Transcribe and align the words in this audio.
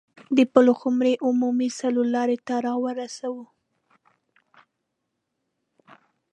د 0.37 0.39
پلخمري 0.53 1.15
عمومي 1.25 1.69
څلور 1.79 2.05
لارې 2.15 2.37
ته 2.47 2.55
راورسوه. 2.65 3.43